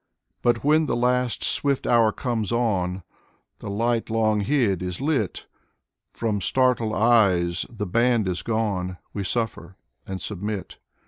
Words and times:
But 0.41 0.63
when 0.63 0.87
the 0.87 0.95
last 0.95 1.43
swift 1.43 1.85
hour 1.85 2.11
comes 2.11 2.51
on, 2.51 3.03
The 3.59 3.69
light 3.69 4.09
long 4.09 4.39
hid 4.39 4.81
is 4.81 4.99
lit. 4.99 5.45
From 6.11 6.41
startled 6.41 6.95
eyes 6.95 7.67
the 7.69 7.85
band 7.85 8.27
is 8.27 8.41
gone, 8.41 8.97
We 9.13 9.23
suffer 9.23 9.77
and 10.07 10.19
submit. 10.19 10.79